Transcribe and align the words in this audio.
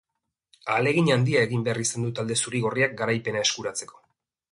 Ahalegin 0.75 1.11
handia 1.15 1.43
egin 1.47 1.65
behar 1.67 1.79
izan 1.83 2.07
du 2.07 2.13
talde 2.19 2.37
zuri-gorriak 2.45 2.97
garaipena 3.03 3.45
eskuratzeko. 3.49 4.01